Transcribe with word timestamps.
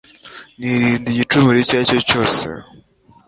nirinda 0.59 1.07
igicumuro 1.11 1.57
icyo 1.63 1.75
ari 1.77 1.87
cyo 1.89 1.99
cyose 2.09 2.43